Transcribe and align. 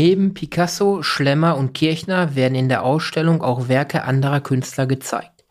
Neben 0.00 0.32
Picasso, 0.32 1.02
Schlemmer 1.02 1.56
und 1.56 1.74
Kirchner 1.74 2.36
werden 2.36 2.54
in 2.54 2.68
der 2.68 2.84
Ausstellung 2.84 3.42
auch 3.42 3.66
Werke 3.66 4.04
anderer 4.04 4.40
Künstler 4.40 4.86
gezeigt, 4.86 5.44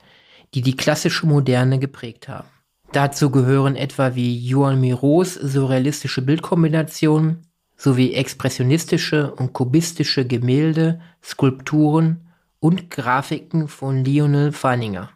die 0.54 0.62
die 0.62 0.78
klassische 0.78 1.28
Moderne 1.28 1.80
geprägt 1.80 2.30
haben. 2.30 2.48
Dazu 2.94 3.30
gehören 3.30 3.76
etwa 3.76 4.16
wie 4.16 4.40
Joan 4.40 4.80
Miros 4.80 5.34
surrealistische 5.34 6.22
Bildkombinationen 6.22 7.42
sowie 7.76 8.14
expressionistische 8.14 9.36
und 9.36 9.52
kubistische 9.52 10.26
Gemälde, 10.26 11.02
Skulpturen 11.22 12.30
und 12.62 12.90
Grafiken 12.90 13.68
von 13.68 14.06
Lionel 14.06 14.54
Feininger. 14.54 15.10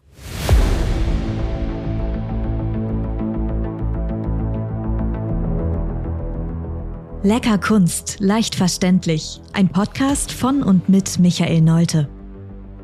Lecker 7.23 7.59
Kunst, 7.59 8.15
leicht 8.19 8.55
verständlich. 8.55 9.41
Ein 9.53 9.69
Podcast 9.69 10.31
von 10.31 10.63
und 10.63 10.89
mit 10.89 11.19
Michael 11.19 11.61
Neute. 11.61 12.09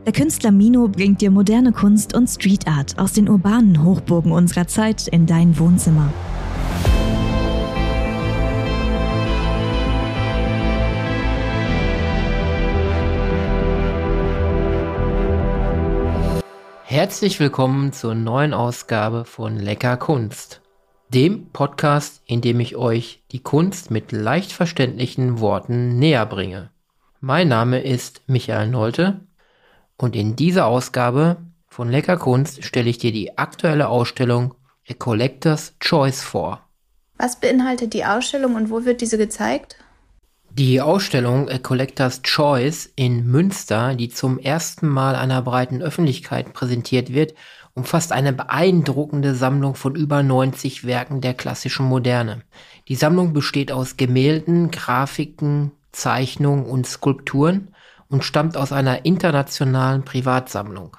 Der 0.06 0.14
Künstler 0.14 0.52
Mino 0.52 0.88
bringt 0.88 1.22
dir 1.22 1.32
moderne 1.32 1.72
Kunst 1.72 2.16
und 2.16 2.28
Street 2.28 2.68
Art 2.68 3.00
aus 3.00 3.14
den 3.14 3.30
urbanen 3.30 3.84
Hochburgen 3.84 4.32
unserer 4.32 4.68
Zeit 4.68 5.08
in 5.08 5.26
dein 5.26 5.58
Wohnzimmer. 5.58 6.14
Herzlich 16.84 17.40
willkommen 17.40 17.92
zur 17.92 18.14
neuen 18.14 18.54
Ausgabe 18.54 19.26
von 19.26 19.58
Lecker 19.58 19.98
Kunst 19.98 20.62
dem 21.10 21.50
Podcast, 21.52 22.22
in 22.26 22.42
dem 22.42 22.60
ich 22.60 22.76
euch 22.76 23.24
die 23.32 23.40
Kunst 23.40 23.92
mit 23.92 24.12
leicht 24.12 24.52
verständlichen 24.52 25.40
Worten 25.40 25.98
näher 26.00 26.26
bringe. 26.26 26.70
Mein 27.22 27.48
Name 27.48 27.82
ist 27.82 28.22
Michael 28.28 28.68
Nolte 28.68 29.22
und 29.98 30.16
in 30.16 30.36
dieser 30.36 30.66
Ausgabe 30.66 31.38
von 31.68 31.90
Lecker 31.90 32.18
Kunst 32.18 32.64
stelle 32.64 32.90
ich 32.90 32.98
dir 32.98 33.12
die 33.12 33.38
aktuelle 33.38 33.88
Ausstellung 33.88 34.54
A 34.90 34.94
Collector's 34.94 35.76
Choice 35.80 36.22
vor. 36.22 36.62
Was 37.18 37.40
beinhaltet 37.40 37.94
die 37.94 38.06
Ausstellung 38.06 38.56
und 38.56 38.70
wo 38.70 38.84
wird 38.86 39.02
diese 39.02 39.18
gezeigt? 39.18 39.78
Die 40.52 40.82
Ausstellung 40.82 41.50
A 41.50 41.58
Collector's 41.58 42.22
Choice 42.22 42.92
in 42.96 43.28
Münster, 43.28 43.96
die 43.96 44.10
zum 44.10 44.40
ersten 44.40 44.88
Mal 44.88 45.16
einer 45.16 45.42
breiten 45.42 45.82
Öffentlichkeit 45.82 46.54
präsentiert 46.54 47.14
wird, 47.14 47.34
umfasst 47.78 48.12
eine 48.12 48.34
beeindruckende 48.34 49.36
Sammlung 49.36 49.76
von 49.76 49.96
über 49.96 50.24
90 50.24 50.86
Werken 50.86 51.22
der 51.22 51.36
klassischen 51.36 51.86
Moderne. 51.86 52.42
Die 52.88 52.96
Sammlung 52.96 53.34
besteht 53.34 53.72
aus 53.72 53.98
Gemälden, 53.98 54.72
Grafiken, 54.72 55.72
Zeichnungen 55.92 56.66
und 56.66 56.88
Skulpturen 56.88 57.76
und 58.10 58.24
stammt 58.24 58.58
aus 58.58 58.72
einer 58.72 59.06
internationalen 59.06 60.04
Privatsammlung. 60.04 60.98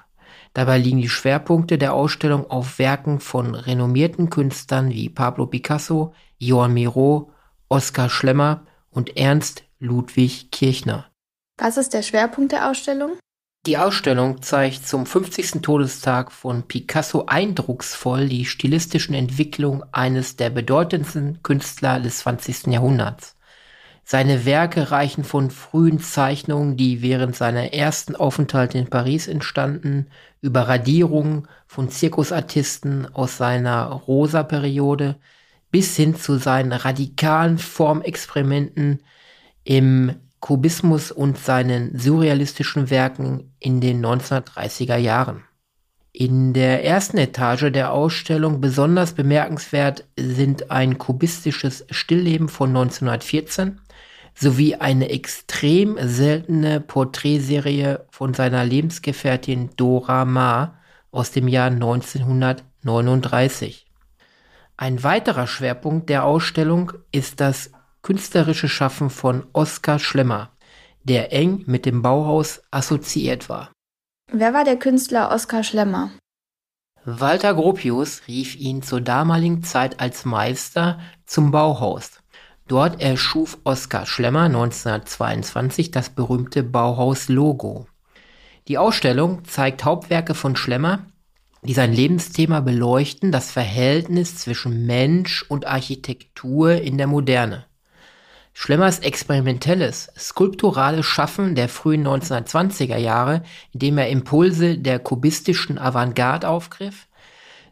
Dabei 0.53 0.77
liegen 0.77 1.01
die 1.01 1.09
Schwerpunkte 1.09 1.77
der 1.77 1.93
Ausstellung 1.93 2.49
auf 2.49 2.79
Werken 2.79 3.19
von 3.19 3.55
renommierten 3.55 4.29
Künstlern 4.29 4.89
wie 4.89 5.09
Pablo 5.09 5.47
Picasso, 5.47 6.13
Johann 6.37 6.73
Miro, 6.73 7.33
Oskar 7.67 8.09
Schlemmer 8.09 8.61
und 8.89 9.17
Ernst 9.17 9.63
Ludwig 9.79 10.49
Kirchner. 10.51 11.07
Was 11.57 11.75
ist 11.75 11.93
der 11.93 12.03
Schwerpunkt 12.03 12.53
der 12.53 12.69
Ausstellung? 12.69 13.11
Die 13.65 13.77
Ausstellung 13.77 14.41
zeigt 14.41 14.87
zum 14.87 15.05
50. 15.05 15.61
Todestag 15.61 16.31
von 16.31 16.63
Picasso 16.63 17.25
eindrucksvoll 17.27 18.29
die 18.29 18.45
stilistischen 18.45 19.13
Entwicklungen 19.13 19.83
eines 19.91 20.37
der 20.37 20.49
bedeutendsten 20.49 21.43
Künstler 21.43 21.99
des 21.99 22.19
20. 22.19 22.67
Jahrhunderts. 22.67 23.35
Seine 24.05 24.45
Werke 24.45 24.91
reichen 24.91 25.25
von 25.25 25.51
frühen 25.51 25.99
Zeichnungen, 25.99 26.77
die 26.77 27.01
während 27.01 27.35
seiner 27.35 27.73
ersten 27.73 28.15
Aufenthalte 28.15 28.77
in 28.77 28.89
Paris 28.89 29.27
entstanden, 29.27 30.07
über 30.41 30.61
Radierungen 30.61 31.47
von 31.67 31.89
Zirkusartisten 31.89 33.13
aus 33.13 33.35
seiner 33.35 33.87
Rosa-Periode 33.87 35.17
bis 35.69 35.97
hin 35.97 36.15
zu 36.15 36.37
seinen 36.37 36.71
radikalen 36.71 37.57
Formexperimenten 37.57 39.03
im 39.65 40.15
Kubismus 40.39 41.11
und 41.11 41.37
seinen 41.37 41.97
surrealistischen 41.97 42.89
Werken 42.89 43.53
in 43.59 43.81
den 43.81 44.05
1930er 44.05 44.97
Jahren. 44.97 45.43
In 46.11 46.53
der 46.53 46.83
ersten 46.83 47.17
Etage 47.17 47.71
der 47.71 47.93
Ausstellung 47.93 48.61
besonders 48.61 49.13
bemerkenswert 49.13 50.05
sind 50.17 50.71
ein 50.71 50.97
kubistisches 50.97 51.85
Stillleben 51.91 52.49
von 52.49 52.69
1914 52.69 53.79
sowie 54.33 54.73
eine 54.75 55.09
extrem 55.09 55.97
seltene 56.01 56.79
Porträtserie 56.79 58.05
von 58.09 58.33
seiner 58.33 58.63
Lebensgefährtin 58.63 59.71
Dora 59.75 60.23
Maar 60.25 60.79
aus 61.11 61.29
dem 61.31 61.47
Jahr 61.47 61.71
1939. 61.71 63.85
Ein 64.77 65.03
weiterer 65.03 65.45
Schwerpunkt 65.45 66.09
der 66.09 66.23
Ausstellung 66.23 66.93
ist 67.11 67.39
das 67.41 67.71
künstlerische 68.01 68.69
Schaffen 68.69 69.09
von 69.09 69.45
Oskar 69.53 69.99
Schlemmer, 69.99 70.51
der 71.03 71.33
eng 71.33 71.63
mit 71.65 71.85
dem 71.85 72.01
Bauhaus 72.01 72.61
assoziiert 72.71 73.49
war. 73.49 73.71
Wer 74.31 74.53
war 74.53 74.63
der 74.63 74.77
Künstler 74.77 75.31
Oskar 75.31 75.63
Schlemmer? 75.63 76.11
Walter 77.05 77.53
Gropius 77.53 78.21
rief 78.27 78.55
ihn 78.55 78.83
zur 78.83 79.01
damaligen 79.01 79.63
Zeit 79.63 79.99
als 79.99 80.25
Meister 80.25 80.99
zum 81.25 81.51
Bauhaus. 81.51 82.21
Dort 82.67 83.01
erschuf 83.01 83.57
Oskar 83.63 84.05
Schlemmer 84.05 84.43
1922 84.43 85.89
das 85.89 86.11
berühmte 86.11 86.61
Bauhaus-Logo. 86.61 87.87
Die 88.67 88.77
Ausstellung 88.77 89.43
zeigt 89.45 89.85
Hauptwerke 89.85 90.35
von 90.35 90.55
Schlemmer, 90.55 91.07
die 91.63 91.73
sein 91.73 91.91
Lebensthema 91.91 92.59
beleuchten, 92.59 93.31
das 93.31 93.51
Verhältnis 93.51 94.37
zwischen 94.37 94.85
Mensch 94.85 95.43
und 95.49 95.65
Architektur 95.65 96.73
in 96.73 96.99
der 96.99 97.07
Moderne. 97.07 97.65
Schlemmers 98.53 98.99
experimentelles, 98.99 100.11
skulpturales 100.17 101.05
Schaffen 101.05 101.55
der 101.55 101.69
frühen 101.69 102.05
1920er 102.05 102.97
Jahre, 102.97 103.43
indem 103.71 103.97
er 103.97 104.09
Impulse 104.09 104.77
der 104.77 104.99
kubistischen 104.99 105.77
Avantgarde 105.77 106.47
aufgriff, 106.49 107.07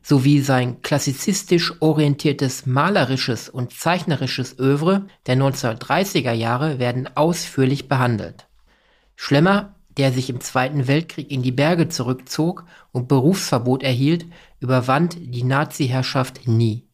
sowie 0.01 0.39
sein 0.39 0.81
klassizistisch 0.81 1.73
orientiertes 1.81 2.65
malerisches 2.65 3.49
und 3.49 3.73
zeichnerisches 3.73 4.57
Övre 4.57 5.07
der 5.25 5.35
1930er 5.35 6.31
Jahre 6.31 6.79
werden 6.79 7.09
ausführlich 7.17 7.89
behandelt. 7.89 8.47
Schlemmer, 9.17 9.75
der 9.97 10.13
sich 10.13 10.29
im 10.29 10.39
Zweiten 10.39 10.87
Weltkrieg 10.87 11.29
in 11.29 11.41
die 11.41 11.51
Berge 11.51 11.89
zurückzog 11.89 12.63
und 12.93 13.09
Berufsverbot 13.09 13.83
erhielt, 13.83 14.25
überwand 14.61 15.17
die 15.19 15.43
Nazi-Herrschaft 15.43 16.47
nie. 16.47 16.86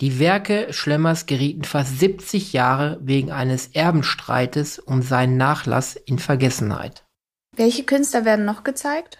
Die 0.00 0.18
Werke 0.18 0.72
Schlemmers 0.72 1.26
gerieten 1.26 1.64
fast 1.64 2.00
70 2.00 2.52
Jahre 2.52 2.98
wegen 3.00 3.30
eines 3.30 3.68
Erbenstreites 3.68 4.80
um 4.80 5.02
seinen 5.02 5.36
Nachlass 5.36 5.94
in 5.94 6.18
Vergessenheit. 6.18 7.04
Welche 7.56 7.84
Künstler 7.84 8.24
werden 8.24 8.44
noch 8.44 8.64
gezeigt? 8.64 9.18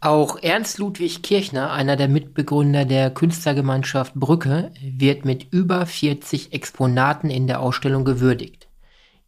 Auch 0.00 0.42
Ernst 0.42 0.78
Ludwig 0.78 1.22
Kirchner, 1.22 1.72
einer 1.72 1.94
der 1.94 2.08
Mitbegründer 2.08 2.86
der 2.86 3.10
Künstlergemeinschaft 3.10 4.14
Brücke, 4.14 4.72
wird 4.80 5.24
mit 5.24 5.52
über 5.52 5.86
40 5.86 6.52
Exponaten 6.54 7.30
in 7.30 7.46
der 7.46 7.60
Ausstellung 7.60 8.04
gewürdigt. 8.04 8.68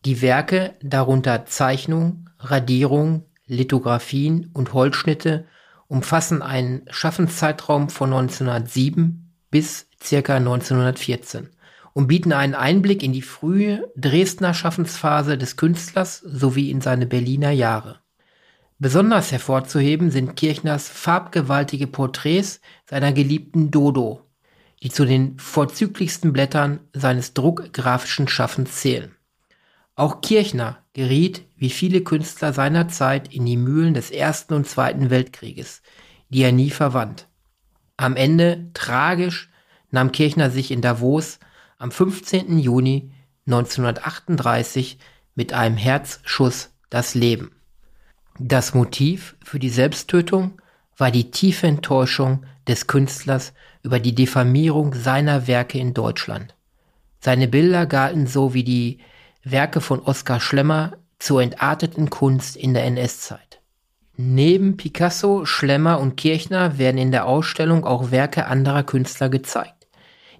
Die 0.04 0.20
Werke, 0.22 0.74
darunter 0.82 1.44
Zeichnungen, 1.44 2.30
Radierungen, 2.38 3.24
Lithografien 3.46 4.50
und 4.52 4.72
Holzschnitte, 4.72 5.46
umfassen 5.88 6.42
einen 6.42 6.86
Schaffenszeitraum 6.90 7.90
von 7.90 8.12
1907 8.12 9.21
bis 9.52 9.86
circa 10.02 10.34
1914 10.36 11.50
und 11.92 12.08
bieten 12.08 12.32
einen 12.32 12.56
Einblick 12.56 13.04
in 13.04 13.12
die 13.12 13.22
frühe 13.22 13.92
Dresdner 13.96 14.54
Schaffensphase 14.54 15.38
des 15.38 15.56
Künstlers 15.56 16.18
sowie 16.18 16.70
in 16.70 16.80
seine 16.80 17.06
Berliner 17.06 17.52
Jahre. 17.52 18.00
Besonders 18.80 19.30
hervorzuheben 19.30 20.10
sind 20.10 20.34
Kirchners 20.34 20.88
farbgewaltige 20.88 21.86
Porträts 21.86 22.60
seiner 22.90 23.12
geliebten 23.12 23.70
Dodo, 23.70 24.22
die 24.82 24.90
zu 24.90 25.04
den 25.04 25.38
vorzüglichsten 25.38 26.32
Blättern 26.32 26.80
seines 26.92 27.34
druckgrafischen 27.34 28.26
Schaffens 28.26 28.80
zählen. 28.80 29.14
Auch 29.94 30.22
Kirchner 30.22 30.78
geriet, 30.94 31.44
wie 31.56 31.70
viele 31.70 32.00
Künstler 32.00 32.52
seiner 32.52 32.88
Zeit, 32.88 33.32
in 33.32 33.46
die 33.46 33.58
Mühlen 33.58 33.94
des 33.94 34.10
Ersten 34.10 34.54
und 34.54 34.66
Zweiten 34.66 35.10
Weltkrieges, 35.10 35.82
die 36.30 36.42
er 36.42 36.52
nie 36.52 36.70
verwandt. 36.70 37.28
Am 37.96 38.16
Ende 38.16 38.70
tragisch 38.74 39.50
nahm 39.90 40.12
Kirchner 40.12 40.50
sich 40.50 40.70
in 40.70 40.80
Davos 40.80 41.38
am 41.78 41.90
15. 41.90 42.58
Juni 42.58 43.10
1938 43.46 44.98
mit 45.34 45.52
einem 45.52 45.76
Herzschuss 45.76 46.70
das 46.90 47.14
Leben. 47.14 47.52
Das 48.38 48.74
Motiv 48.74 49.36
für 49.44 49.58
die 49.58 49.68
Selbsttötung 49.68 50.60
war 50.96 51.10
die 51.10 51.30
tiefe 51.30 51.66
Enttäuschung 51.66 52.44
des 52.66 52.86
Künstlers 52.86 53.52
über 53.82 53.98
die 53.98 54.14
Diffamierung 54.14 54.94
seiner 54.94 55.46
Werke 55.46 55.78
in 55.78 55.94
Deutschland. 55.94 56.54
Seine 57.20 57.48
Bilder 57.48 57.86
galten 57.86 58.26
so 58.26 58.54
wie 58.54 58.64
die 58.64 58.98
Werke 59.42 59.80
von 59.80 60.00
Oskar 60.00 60.40
Schlemmer 60.40 60.92
zur 61.18 61.42
entarteten 61.42 62.10
Kunst 62.10 62.56
in 62.56 62.74
der 62.74 62.84
NS-Zeit. 62.84 63.61
Neben 64.16 64.76
Picasso, 64.76 65.46
Schlemmer 65.46 65.98
und 65.98 66.16
Kirchner 66.16 66.78
werden 66.78 66.98
in 66.98 67.12
der 67.12 67.26
Ausstellung 67.26 67.84
auch 67.84 68.10
Werke 68.10 68.46
anderer 68.46 68.82
Künstler 68.82 69.30
gezeigt, 69.30 69.88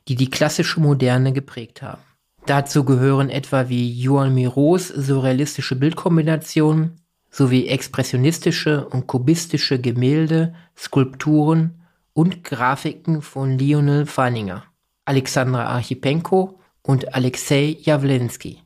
die 0.09 0.15
die 0.15 0.29
klassische 0.29 0.81
Moderne 0.81 1.33
geprägt 1.33 1.81
haben. 1.81 2.03
Dazu 2.45 2.85
gehören 2.85 3.31
etwa 3.31 3.69
wie 3.69 3.93
Joan 3.93 4.35
Miros 4.35 4.89
surrealistische 4.89 5.77
Bildkombinationen 5.77 7.01
sowie 7.31 7.67
expressionistische 7.67 8.87
und 8.89 9.07
kubistische 9.07 9.81
Gemälde, 9.81 10.55
Skulpturen 10.77 11.83
und 12.13 12.45
Grafiken 12.45 13.23
von 13.23 13.59
Lionel 13.59 14.05
Feininger, 14.05 14.65
Alexandra 15.07 15.65
Archipenko 15.65 16.61
und 16.83 17.15
Alexei 17.15 17.79
Jawlensky. 17.81 18.59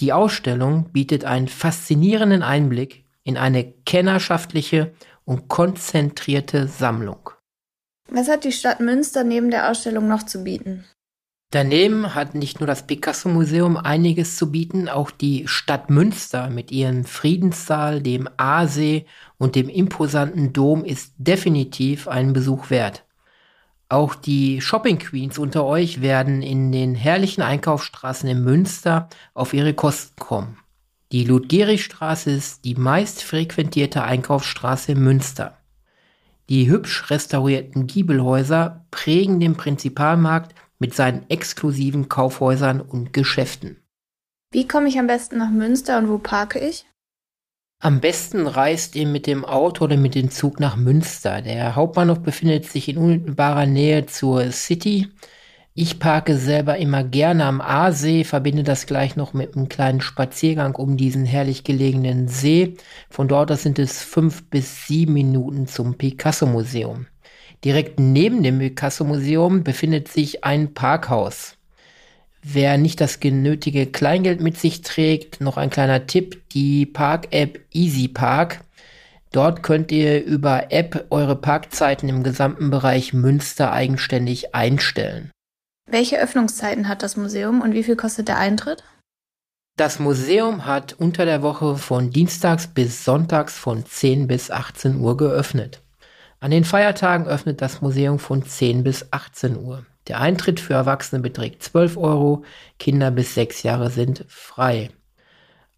Die 0.00 0.12
Ausstellung 0.12 0.90
bietet 0.92 1.24
einen 1.24 1.48
faszinierenden 1.48 2.42
Einblick 2.42 3.04
in 3.24 3.36
eine 3.36 3.72
kennerschaftliche 3.84 4.94
und 5.24 5.48
konzentrierte 5.48 6.68
Sammlung. 6.68 7.30
Was 8.10 8.28
hat 8.28 8.44
die 8.44 8.52
Stadt 8.52 8.80
Münster 8.80 9.24
neben 9.24 9.50
der 9.50 9.70
Ausstellung 9.70 10.08
noch 10.08 10.22
zu 10.22 10.44
bieten? 10.44 10.84
Daneben 11.50 12.14
hat 12.14 12.34
nicht 12.34 12.60
nur 12.60 12.66
das 12.66 12.86
Picasso-Museum 12.86 13.78
einiges 13.78 14.36
zu 14.36 14.52
bieten, 14.52 14.90
auch 14.90 15.10
die 15.10 15.48
Stadt 15.48 15.88
Münster 15.88 16.50
mit 16.50 16.70
ihrem 16.70 17.04
Friedenssaal, 17.04 18.02
dem 18.02 18.28
Aasee 18.36 19.06
und 19.38 19.54
dem 19.54 19.70
imposanten 19.70 20.52
Dom 20.52 20.84
ist 20.84 21.14
definitiv 21.16 22.06
einen 22.06 22.34
Besuch 22.34 22.68
wert. 22.68 23.04
Auch 23.88 24.14
die 24.14 24.60
Shopping 24.60 24.98
Queens 24.98 25.38
unter 25.38 25.64
euch 25.64 26.02
werden 26.02 26.42
in 26.42 26.70
den 26.70 26.94
herrlichen 26.94 27.40
Einkaufsstraßen 27.40 28.28
in 28.28 28.44
Münster 28.44 29.08
auf 29.32 29.54
ihre 29.54 29.72
Kosten 29.72 30.20
kommen. 30.20 30.58
Die 31.10 31.24
Ludgerigstraße 31.24 32.30
ist 32.30 32.64
die 32.64 32.74
meist 32.74 33.22
frequentierte 33.22 34.02
Einkaufsstraße 34.02 34.92
in 34.92 35.02
Münster. 35.02 35.56
Die 36.50 36.68
hübsch 36.68 37.10
restaurierten 37.10 37.86
Giebelhäuser 37.86 38.86
prägen 38.90 39.40
den 39.40 39.54
Prinzipalmarkt 39.54 40.54
mit 40.78 40.94
seinen 40.94 41.28
exklusiven 41.30 42.08
Kaufhäusern 42.08 42.80
und 42.80 43.12
Geschäften. 43.12 43.82
Wie 44.50 44.68
komme 44.68 44.88
ich 44.88 44.98
am 44.98 45.06
besten 45.06 45.38
nach 45.38 45.50
Münster 45.50 45.98
und 45.98 46.08
wo 46.08 46.18
parke 46.18 46.58
ich? 46.58 46.86
Am 47.80 48.00
besten 48.00 48.46
reist 48.46 48.96
ihr 48.96 49.06
mit 49.06 49.26
dem 49.26 49.44
Auto 49.44 49.84
oder 49.84 49.96
mit 49.96 50.14
dem 50.14 50.30
Zug 50.30 50.58
nach 50.58 50.76
Münster. 50.76 51.42
Der 51.42 51.76
Hauptbahnhof 51.76 52.20
befindet 52.20 52.66
sich 52.66 52.88
in 52.88 52.98
unmittelbarer 52.98 53.66
Nähe 53.66 54.06
zur 54.06 54.50
City. 54.50 55.08
Ich 55.80 56.00
parke 56.00 56.36
selber 56.36 56.78
immer 56.78 57.04
gerne 57.04 57.44
am 57.44 57.60
Aasee, 57.60 58.24
verbinde 58.24 58.64
das 58.64 58.86
gleich 58.86 59.14
noch 59.14 59.32
mit 59.32 59.54
einem 59.54 59.68
kleinen 59.68 60.00
Spaziergang 60.00 60.74
um 60.74 60.96
diesen 60.96 61.24
herrlich 61.24 61.62
gelegenen 61.62 62.26
See. 62.26 62.74
Von 63.08 63.28
dort 63.28 63.52
aus 63.52 63.62
sind 63.62 63.78
es 63.78 64.02
fünf 64.02 64.50
bis 64.50 64.88
sieben 64.88 65.12
Minuten 65.12 65.68
zum 65.68 65.94
Picasso-Museum. 65.94 67.06
Direkt 67.64 68.00
neben 68.00 68.42
dem 68.42 68.58
Picasso-Museum 68.58 69.62
befindet 69.62 70.08
sich 70.08 70.42
ein 70.42 70.74
Parkhaus. 70.74 71.56
Wer 72.42 72.76
nicht 72.76 73.00
das 73.00 73.20
genötige 73.20 73.86
Kleingeld 73.86 74.40
mit 74.40 74.58
sich 74.58 74.82
trägt, 74.82 75.40
noch 75.40 75.58
ein 75.58 75.70
kleiner 75.70 76.08
Tipp, 76.08 76.42
die 76.50 76.86
Park-App 76.86 77.60
Easy 77.72 78.08
Park. 78.08 78.64
Dort 79.30 79.62
könnt 79.62 79.92
ihr 79.92 80.24
über 80.24 80.72
App 80.72 81.06
eure 81.10 81.36
Parkzeiten 81.36 82.08
im 82.08 82.24
gesamten 82.24 82.68
Bereich 82.68 83.12
Münster 83.12 83.72
eigenständig 83.72 84.56
einstellen. 84.56 85.30
Welche 85.90 86.20
Öffnungszeiten 86.20 86.86
hat 86.86 87.02
das 87.02 87.16
Museum 87.16 87.62
und 87.62 87.72
wie 87.72 87.82
viel 87.82 87.96
kostet 87.96 88.28
der 88.28 88.36
Eintritt? 88.36 88.84
Das 89.78 89.98
Museum 89.98 90.66
hat 90.66 90.92
unter 90.92 91.24
der 91.24 91.40
Woche 91.40 91.76
von 91.76 92.10
Dienstags 92.10 92.66
bis 92.66 93.06
Sonntags 93.06 93.56
von 93.56 93.86
10 93.86 94.26
bis 94.26 94.50
18 94.50 95.00
Uhr 95.00 95.16
geöffnet. 95.16 95.82
An 96.40 96.50
den 96.50 96.64
Feiertagen 96.64 97.26
öffnet 97.26 97.62
das 97.62 97.80
Museum 97.80 98.18
von 98.18 98.44
10 98.44 98.84
bis 98.84 99.06
18 99.12 99.56
Uhr. 99.56 99.86
Der 100.08 100.20
Eintritt 100.20 100.60
für 100.60 100.74
Erwachsene 100.74 101.22
beträgt 101.22 101.62
12 101.62 101.96
Euro, 101.96 102.44
Kinder 102.78 103.10
bis 103.10 103.34
6 103.34 103.62
Jahre 103.62 103.88
sind 103.90 104.26
frei. 104.28 104.90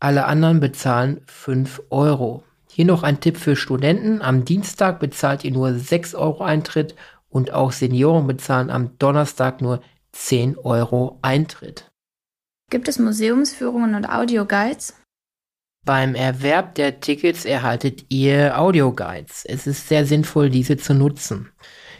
Alle 0.00 0.24
anderen 0.24 0.58
bezahlen 0.58 1.20
5 1.26 1.82
Euro. 1.90 2.42
Hier 2.68 2.84
noch 2.84 3.04
ein 3.04 3.20
Tipp 3.20 3.36
für 3.36 3.54
Studenten. 3.54 4.22
Am 4.22 4.44
Dienstag 4.44 4.98
bezahlt 4.98 5.44
ihr 5.44 5.52
nur 5.52 5.72
6 5.74 6.16
Euro 6.16 6.42
Eintritt 6.42 6.96
und 7.28 7.52
auch 7.52 7.70
Senioren 7.70 8.26
bezahlen 8.26 8.70
am 8.70 8.98
Donnerstag 8.98 9.60
nur 9.60 9.80
10 10.12 10.58
Euro 10.58 11.18
Eintritt. 11.22 11.90
Gibt 12.70 12.88
es 12.88 12.98
Museumsführungen 12.98 13.94
und 13.94 14.06
Audioguides? 14.06 14.94
Beim 15.84 16.14
Erwerb 16.14 16.74
der 16.74 17.00
Tickets 17.00 17.44
erhaltet 17.44 18.04
ihr 18.10 18.58
Audioguides. 18.58 19.44
Es 19.46 19.66
ist 19.66 19.88
sehr 19.88 20.04
sinnvoll, 20.04 20.50
diese 20.50 20.76
zu 20.76 20.94
nutzen. 20.94 21.50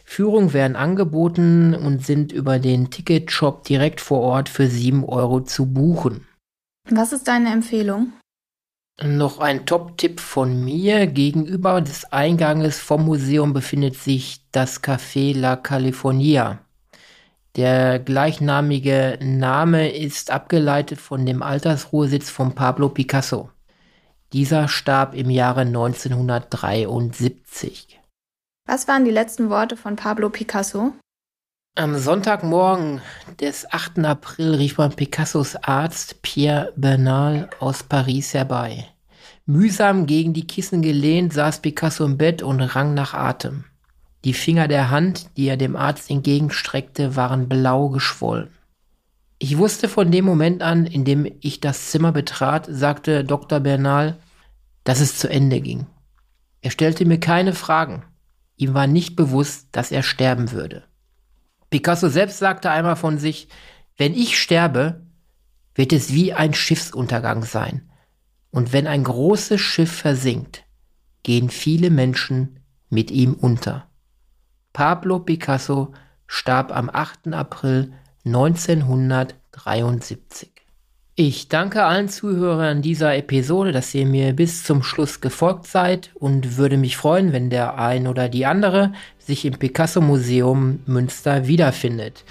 Führungen 0.05 0.53
werden 0.53 0.77
angeboten 0.77 1.75
und 1.75 2.05
sind 2.05 2.33
über 2.33 2.59
den 2.59 2.91
Ticketshop 2.91 3.65
direkt 3.65 4.01
vor 4.01 4.21
Ort 4.21 4.49
für 4.49 4.67
7 4.67 5.05
Euro 5.05 5.41
zu 5.41 5.67
buchen. 5.67 6.27
Was 6.89 7.13
ist 7.13 7.29
deine 7.29 7.53
Empfehlung? 7.53 8.13
Noch 9.03 9.39
ein 9.39 9.65
Top-Tipp 9.65 10.21
von 10.21 10.63
mir. 10.63 11.07
Gegenüber 11.07 11.81
des 11.81 12.13
Einganges 12.13 12.79
vom 12.79 13.07
Museum 13.07 13.53
befindet 13.53 13.97
sich 13.97 14.45
das 14.53 14.83
Café 14.83 15.35
La 15.35 15.57
California. 15.57 16.59
Der 17.57 17.99
gleichnamige 17.99 19.19
Name 19.21 19.91
ist 19.91 20.31
abgeleitet 20.31 21.01
von 21.01 21.27
dem 21.27 21.43
Altersruhesitz 21.43 22.31
von 22.31 22.55
Pablo 22.55 22.91
Picasso. 22.91 23.51
Dieser 24.33 24.69
starb 24.69 25.15
im 25.15 25.31
Jahre 25.31 25.63
1973. 25.63 27.99
Was 28.69 28.87
waren 28.87 29.05
die 29.05 29.11
letzten 29.11 29.51
Worte 29.51 29.77
von 29.77 29.97
Pablo 29.97 30.31
Picasso? 30.31 30.93
Am 31.77 31.99
Sonntagmorgen 31.99 33.01
des 33.41 33.69
8. 33.73 33.99
April 34.01 34.55
rief 34.55 34.79
man 34.79 34.95
Picassos 34.95 35.57
Arzt 35.57 36.23
Pierre 36.23 36.73
Bernal 36.77 37.51
aus 37.59 37.83
Paris 37.83 38.33
herbei. 38.35 38.87
Mühsam 39.47 40.07
gegen 40.07 40.35
die 40.35 40.47
Kissen 40.47 40.83
gelehnt 40.83 41.33
saß 41.33 41.63
Picasso 41.63 42.05
im 42.05 42.17
Bett 42.17 42.43
und 42.43 42.61
rang 42.61 42.95
nach 42.95 43.15
Atem. 43.15 43.65
Die 44.25 44.35
Finger 44.35 44.69
der 44.69 44.91
Hand, 44.91 45.37
die 45.37 45.47
er 45.47 45.57
dem 45.57 45.77
Arzt 45.77 46.11
entgegenstreckte, 46.11 47.17
waren 47.17 47.49
blau 47.49 47.89
geschwollen. 47.89 48.51
Ich 49.39 49.57
wusste 49.57 49.89
von 49.89 50.11
dem 50.11 50.27
Moment 50.27 50.63
an, 50.63 50.85
in 50.85 51.07
dem 51.07 51.27
ich 51.41 51.61
das 51.61 51.91
Zimmer 51.91 52.13
betrat, 52.13 52.67
sagte 52.71 53.25
Dr. 53.25 53.61
Bernal, 53.61 54.19
dass 54.85 55.01
es 55.01 55.17
zu 55.17 55.29
Ende 55.31 55.63
ging. 55.63 55.87
Er 56.61 56.71
stellte 56.71 57.07
mir 57.07 57.19
keine 57.19 57.55
Fragen. 57.55 58.05
Ihm 58.57 58.75
war 58.75 58.87
nicht 58.87 59.17
bewusst, 59.17 59.69
dass 59.73 59.91
er 59.91 60.03
sterben 60.03 60.53
würde. 60.53 60.85
Picasso 61.71 62.11
selbst 62.11 62.39
sagte 62.39 62.71
einmal 62.71 62.97
von 62.97 63.17
sich, 63.17 63.49
wenn 63.97 64.13
ich 64.15 64.39
sterbe, 64.39 65.07
wird 65.75 65.95
es 65.95 66.13
wie 66.13 66.35
ein 66.35 66.53
Schiffsuntergang 66.53 67.45
sein. 67.45 67.91
Und 68.51 68.75
wenn 68.75 68.87
ein 68.87 69.05
großes 69.05 69.61
Schiff 69.61 69.93
versinkt, 69.93 70.65
gehen 71.23 71.49
viele 71.49 71.89
Menschen 71.89 72.61
mit 72.91 73.11
ihm 73.11 73.35
unter. 73.35 73.90
Pablo 74.73 75.19
Picasso 75.19 75.93
starb 76.27 76.75
am 76.75 76.89
8. 76.91 77.33
April 77.33 77.93
1973. 78.25 80.51
Ich 81.17 81.49
danke 81.49 81.85
allen 81.85 82.09
Zuhörern 82.09 82.83
dieser 82.83 83.17
Episode, 83.17 83.73
dass 83.73 83.95
ihr 83.95 84.07
mir 84.07 84.33
bis 84.33 84.65
zum 84.65 84.83
Schluss 84.83 85.21
gefolgt 85.21 85.67
seid 85.67 86.11
und 86.15 86.57
würde 86.57 86.79
mich 86.79 86.97
freuen, 86.97 87.33
wenn 87.33 87.51
der 87.51 87.79
ein 87.79 88.07
oder 88.07 88.29
die 88.29 88.47
andere 88.47 88.93
sich 89.19 89.45
im 89.45 89.59
Picasso 89.59 90.01
Museum 90.01 90.81
Münster 90.87 91.47
wiederfindet. 91.47 92.25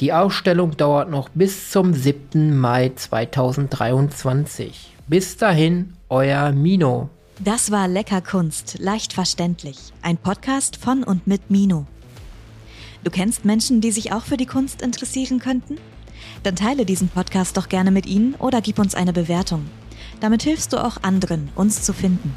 Die 0.00 0.12
Ausstellung 0.12 0.76
dauert 0.76 1.10
noch 1.10 1.28
bis 1.28 1.70
zum 1.70 1.92
7. 1.92 2.58
Mai 2.58 2.90
2023. 2.94 4.94
Bis 5.06 5.36
dahin, 5.36 5.92
euer 6.08 6.50
Mino. 6.52 7.10
Das 7.44 7.72
war 7.72 7.88
Lecker 7.88 8.20
Kunst, 8.20 8.76
leicht 8.78 9.12
verständlich. 9.12 9.76
Ein 10.00 10.16
Podcast 10.16 10.76
von 10.76 11.02
und 11.02 11.26
mit 11.26 11.50
Mino. 11.50 11.86
Du 13.02 13.10
kennst 13.10 13.44
Menschen, 13.44 13.80
die 13.80 13.90
sich 13.90 14.12
auch 14.12 14.22
für 14.22 14.36
die 14.36 14.46
Kunst 14.46 14.80
interessieren 14.80 15.40
könnten? 15.40 15.76
Dann 16.44 16.54
teile 16.54 16.86
diesen 16.86 17.08
Podcast 17.08 17.56
doch 17.56 17.68
gerne 17.68 17.90
mit 17.90 18.06
ihnen 18.06 18.36
oder 18.36 18.60
gib 18.60 18.78
uns 18.78 18.94
eine 18.94 19.12
Bewertung. 19.12 19.68
Damit 20.20 20.44
hilfst 20.44 20.72
du 20.72 20.76
auch 20.76 20.98
anderen, 21.02 21.48
uns 21.56 21.82
zu 21.82 21.92
finden. 21.92 22.32